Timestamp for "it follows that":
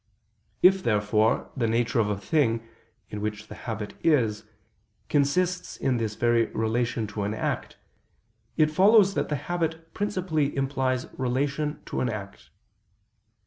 8.57-9.29